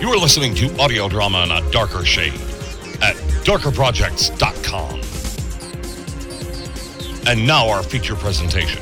[0.00, 2.32] You are listening to audio drama in a darker shade
[3.02, 5.00] at darkerprojects.com.
[7.28, 8.80] And now our feature presentation.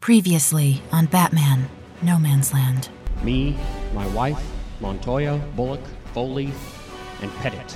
[0.00, 1.68] Previously on Batman,
[2.00, 2.88] No Man's Land.
[3.22, 3.58] Me,
[3.92, 4.42] my wife,
[4.80, 5.82] Montoya, Bullock,
[6.14, 6.54] Foley,
[7.20, 7.72] and Pettit.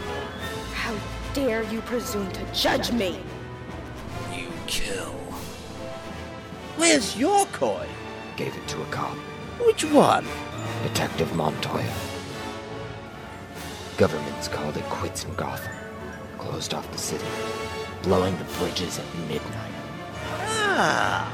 [0.72, 0.96] How
[1.34, 3.18] dare you presume to judge me?
[4.34, 5.12] You kill.
[6.78, 7.86] Where's your coin?
[8.38, 9.18] Gave it to a cop.
[9.60, 10.26] Which one?
[10.82, 11.92] Detective Montoya.
[13.96, 15.74] Government's called it quits in Gotham.
[16.38, 17.24] Closed off the city.
[18.02, 19.72] Blowing the bridges at midnight.
[20.76, 21.30] Ah,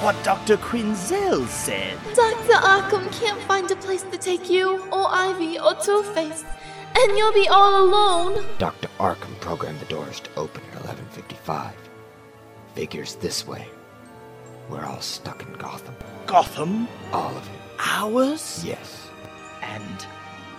[0.00, 0.56] what Dr.
[0.56, 1.98] Quinzel said.
[2.14, 2.54] Dr.
[2.54, 6.44] Arkham can't find a place to take you, or Ivy, or Two Face,
[6.96, 8.46] and you'll be all alone.
[8.58, 8.88] Dr.
[8.98, 11.74] Arkham programmed the doors to open at 11:55.
[12.74, 13.68] Figures this way.
[14.70, 15.96] We're all stuck in Gotham.
[16.26, 16.88] Gotham?
[17.12, 17.60] All of it.
[17.80, 18.62] Ours?
[18.64, 19.08] Yes.
[19.62, 20.06] And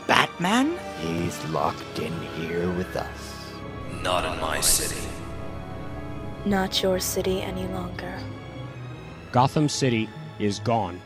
[0.05, 0.77] Batman?
[0.99, 3.45] He's locked in here with us.
[4.03, 5.01] Not in my city.
[6.45, 8.19] Not your city any longer.
[9.31, 10.99] Gotham City is gone.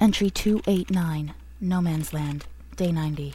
[0.00, 3.34] Entry 289, No Man's Land, Day 90.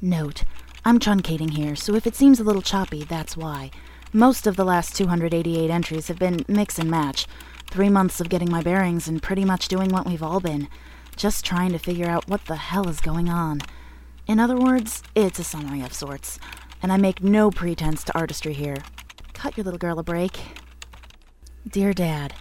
[0.00, 0.44] Note,
[0.84, 3.72] I'm truncating here, so if it seems a little choppy, that's why.
[4.12, 7.26] Most of the last 288 entries have been mix and match.
[7.66, 10.66] Three months of getting my bearings and pretty much doing what we've all been.
[11.14, 13.60] Just trying to figure out what the hell is going on.
[14.26, 16.38] In other words, it's a summary of sorts,
[16.82, 18.78] and I make no pretense to artistry here.
[19.34, 20.38] Cut your little girl a break.
[21.68, 22.32] Dear Dad,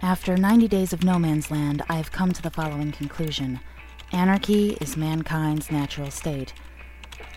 [0.00, 3.58] after 90 days of no man's land, I've come to the following conclusion
[4.12, 6.54] Anarchy is mankind's natural state.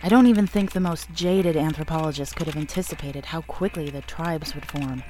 [0.04, 4.52] I don't even think the most jaded anthropologist could have anticipated how quickly the tribes
[4.52, 5.04] would form.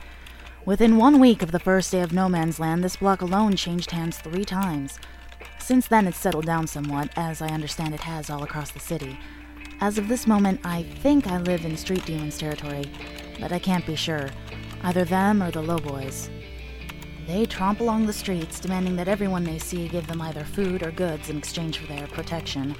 [0.66, 3.90] Within one week of the first day of no man's land, this block alone changed
[3.90, 4.98] hands three times.
[5.58, 9.18] Since then, it's settled down somewhat, as I understand it has all across the city.
[9.80, 12.84] As of this moment, I think I live in Street Demons territory,
[13.40, 14.28] but I can't be sure.
[14.82, 16.28] Either them or the Lowboys.
[17.26, 20.90] They tromp along the streets, demanding that everyone they see give them either food or
[20.90, 22.76] goods in exchange for their protection.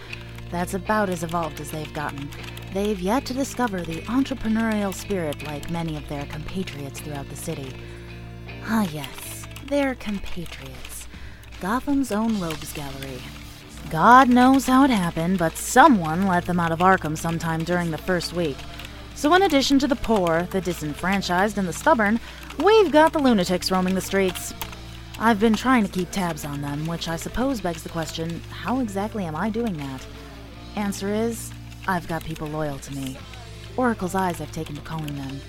[0.53, 2.29] That's about as evolved as they've gotten.
[2.75, 7.75] They've yet to discover the entrepreneurial spirit like many of their compatriots throughout the city.
[8.65, 11.09] Ah, yes, their compatriots.
[11.61, 13.21] Gotham's own rogues gallery.
[13.91, 17.99] God knows how it happened, but someone let them out of Arkham sometime during the
[17.99, 18.57] first week.
[19.15, 22.21] So, in addition to the poor, the disenfranchised, and the stubborn,
[22.59, 24.55] we've got the lunatics roaming the streets.
[25.19, 28.81] I've been trying to keep tabs on them, which I suppose begs the question how
[28.81, 30.07] exactly am I doing that?
[30.77, 31.53] Answer is
[31.87, 33.19] I've got people loyal to me.
[33.77, 35.41] Oracle's eyes I've taken to calling them.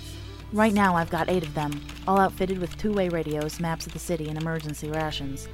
[0.52, 3.92] Right now, I've got eight of them, all outfitted with two way radios, maps of
[3.92, 5.48] the city, and emergency rations.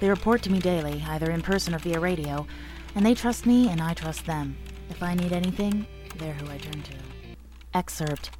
[0.00, 2.46] They report to me daily, either in person or via radio,
[2.94, 4.56] and they trust me and I trust them.
[4.90, 5.86] If I need anything,
[6.16, 6.94] they're who I turn to.
[7.72, 8.30] Excerpt.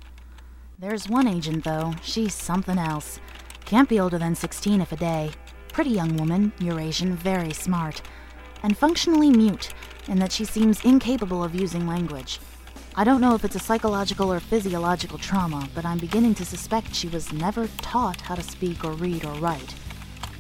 [0.79, 1.95] There's one agent, though.
[2.03, 3.21] She's something else.
[3.65, 5.31] Can't be older than 16 if a day.
[5.73, 8.03] Pretty young woman, Eurasian, very smart.
[8.63, 9.73] And functionally mute,
[10.09, 12.41] in that she seems incapable of using language.
[12.97, 16.95] I don't know if it's a psychological or physiological trauma, but I'm beginning to suspect
[16.95, 19.75] she was never taught how to speak or read or write.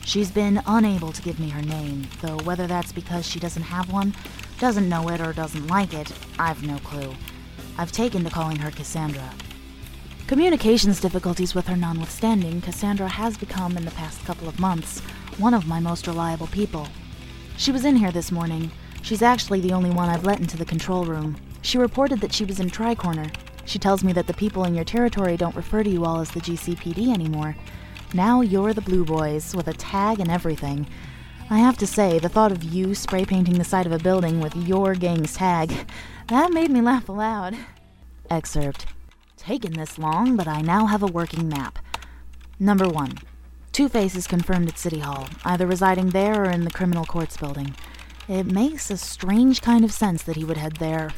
[0.05, 3.93] She's been unable to give me her name, though whether that's because she doesn't have
[3.93, 4.15] one,
[4.59, 7.15] doesn't know it, or doesn't like it, I've no clue.
[7.77, 9.31] I've taken to calling her Cassandra.
[10.27, 15.01] Communications difficulties with her notwithstanding, Cassandra has become, in the past couple of months,
[15.39, 16.87] one of my most reliable people.
[17.57, 18.71] She was in here this morning.
[19.04, 21.37] She's actually the only one I've let into the control room.
[21.60, 23.31] She reported that she was in Tricorner.
[23.66, 26.31] She tells me that the people in your territory don't refer to you all as
[26.31, 27.54] the GCPD anymore.
[28.15, 30.87] Now you're the Blue Boys, with a tag and everything.
[31.50, 34.41] I have to say, the thought of you spray painting the side of a building
[34.41, 35.86] with your gang's tag,
[36.28, 37.59] that made me laugh aloud.
[38.31, 38.86] Excerpt.
[39.36, 41.78] Taken this long, but I now have a working map.
[42.59, 43.19] Number one.
[43.71, 47.36] Two Face is confirmed at City Hall, either residing there or in the Criminal Courts
[47.36, 47.74] building.
[48.26, 51.10] It makes a strange kind of sense that he would head there.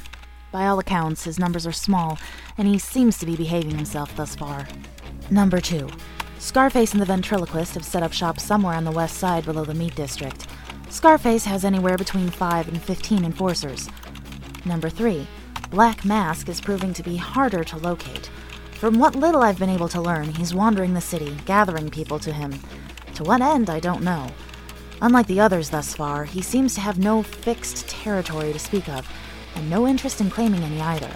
[0.51, 2.19] By all accounts, his numbers are small,
[2.59, 4.67] and he seems to be behaving himself thus far.
[5.31, 5.89] Number two.
[6.41, 9.73] Scarface and the ventriloquist have set up shop somewhere on the west side below the
[9.73, 10.49] meat district.
[10.89, 13.89] Scarface has anywhere between 5 and 15 enforcers.
[14.65, 15.29] Number 3.
[15.71, 18.31] Black Mask is proving to be harder to locate.
[18.73, 22.33] From what little I've been able to learn, he's wandering the city, gathering people to
[22.33, 22.59] him.
[23.15, 24.29] To what end, I don't know.
[25.03, 29.09] Unlike the others thus far, he seems to have no fixed territory to speak of,
[29.55, 31.11] and no interest in claiming any either.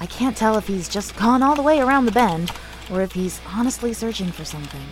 [0.00, 2.50] I can't tell if he's just gone all the way around the bend,
[2.90, 4.82] or if he's honestly searching for something.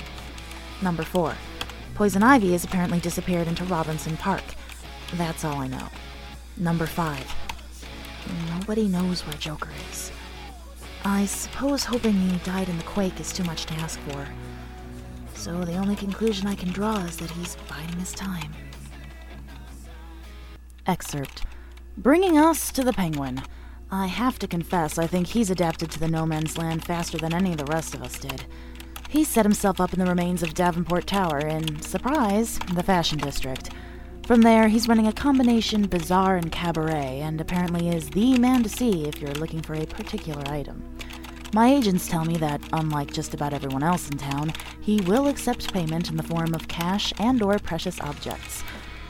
[0.81, 1.35] Number 4.
[1.95, 4.45] Poison Ivy has apparently disappeared into Robinson Park.
[5.15, 5.89] That's all I know.
[6.57, 7.35] Number 5.
[8.51, 10.11] Nobody knows where Joker is.
[11.05, 14.27] I suppose hoping he died in the quake is too much to ask for.
[15.45, 18.51] So the only conclusion I can draw is that he's biding his time.
[20.87, 21.45] Excerpt.
[21.99, 23.43] Bringing us to the Penguin.
[23.91, 27.35] I have to confess, I think he's adapted to the no man's land faster than
[27.35, 28.47] any of the rest of us did.
[29.11, 33.69] He set himself up in the remains of Davenport Tower in, surprise, the Fashion District.
[34.27, 38.71] From there, he's running a combination bazaar and cabaret, and apparently is the man to
[38.71, 40.83] see if you're looking for a particular item.
[41.55, 45.73] My agents tell me that, unlike just about everyone else in town, he will accept
[45.73, 48.65] payment in the form of cash and or precious objects.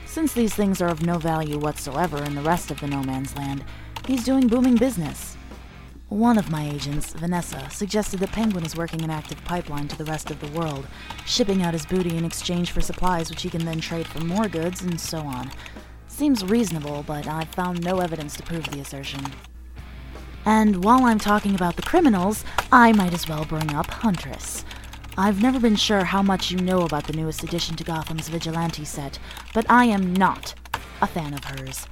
[0.05, 3.35] Since these things are of no value whatsoever in the rest of the no man's
[3.35, 3.65] land,
[4.07, 5.39] he's doing booming business.
[6.11, 10.05] One of my agents, Vanessa, suggested that Penguin is working an active pipeline to the
[10.05, 10.87] rest of the world,
[11.25, 14.49] shipping out his booty in exchange for supplies which he can then trade for more
[14.49, 15.51] goods and so on.
[16.09, 19.25] Seems reasonable, but I've found no evidence to prove the assertion.
[20.45, 24.65] And while I'm talking about the criminals, I might as well bring up Huntress.
[25.17, 28.85] I've never been sure how much you know about the newest addition to Gotham's vigilante
[28.85, 29.19] set,
[29.55, 30.55] but I am not
[31.01, 31.87] a fan of hers.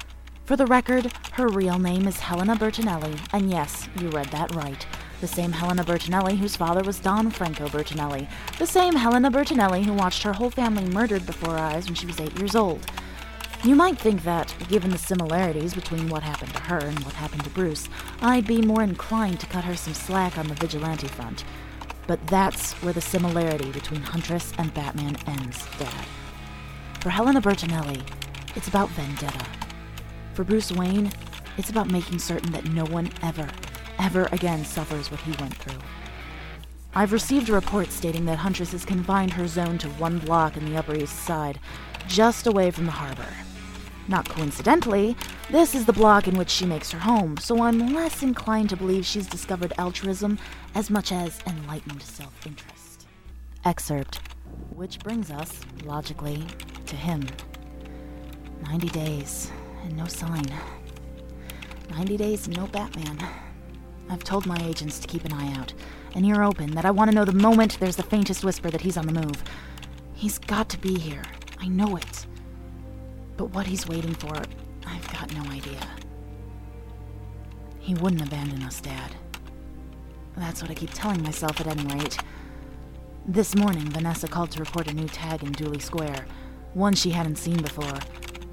[0.44, 4.84] For the record, her real name is Helena Bertinelli, and yes, you read that right.
[5.20, 8.28] The same Helena Bertinelli whose father was Don Franco Bertinelli.
[8.58, 12.06] The same Helena Bertinelli who watched her whole family murdered before her eyes when she
[12.06, 12.84] was eight years old.
[13.64, 17.44] You might think that, given the similarities between what happened to her and what happened
[17.44, 17.88] to Bruce,
[18.20, 21.44] I'd be more inclined to cut her some slack on the vigilante front.
[22.08, 26.04] But that's where the similarity between Huntress and Batman ends, Dad.
[27.00, 28.02] For Helena Bertinelli,
[28.56, 29.46] it's about vendetta.
[30.34, 31.12] For Bruce Wayne,
[31.56, 33.48] it's about making certain that no one ever,
[34.00, 35.78] ever again suffers what he went through.
[36.96, 40.64] I've received a report stating that Huntress has confined her zone to one block in
[40.64, 41.60] the Upper East Side,
[42.08, 43.28] just away from the harbor.
[44.08, 45.16] Not coincidentally,
[45.50, 48.76] this is the block in which she makes her home, so I'm less inclined to
[48.76, 50.38] believe she's discovered altruism
[50.74, 53.06] as much as enlightened self interest.
[53.64, 54.20] Excerpt.
[54.74, 56.44] Which brings us, logically,
[56.86, 57.26] to him.
[58.62, 59.50] 90 days,
[59.84, 60.46] and no sign.
[61.90, 63.18] 90 days no Batman.
[64.10, 65.72] I've told my agents to keep an eye out,
[66.14, 68.80] an ear open, that I want to know the moment there's the faintest whisper that
[68.80, 69.42] he's on the move.
[70.12, 71.22] He's got to be here.
[71.60, 72.26] I know it.
[73.36, 74.34] But what he's waiting for,
[74.86, 75.80] I've got no idea.
[77.78, 79.14] He wouldn't abandon us, Dad.
[80.36, 82.16] That's what I keep telling myself at any rate.
[83.26, 86.26] This morning, Vanessa called to report a new tag in Dooley Square,
[86.74, 87.98] one she hadn't seen before.